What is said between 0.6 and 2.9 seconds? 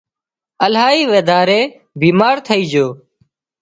الاهي وڌاري بيمار ٿئي جھو